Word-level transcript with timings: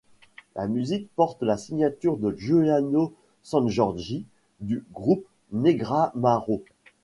La 0.55 0.65
musique 0.67 1.11
porte 1.15 1.43
la 1.43 1.57
signature 1.57 2.17
de 2.17 2.35
Giuliano 2.35 3.13
Sangiorgi 3.43 4.25
du 4.59 4.83
groupe 4.91 5.25
Negramaro. 5.51 6.63